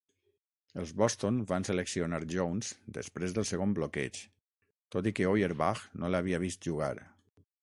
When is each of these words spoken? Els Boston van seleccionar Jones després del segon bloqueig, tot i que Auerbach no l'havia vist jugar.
Els 0.83 0.93
Boston 1.01 1.35
van 1.51 1.67
seleccionar 1.67 2.19
Jones 2.33 2.71
després 2.97 3.37
del 3.37 3.47
segon 3.51 3.77
bloqueig, 3.81 4.23
tot 4.97 5.11
i 5.11 5.15
que 5.21 5.31
Auerbach 5.35 5.89
no 6.03 6.11
l'havia 6.15 6.43
vist 6.47 6.71
jugar. 6.71 6.95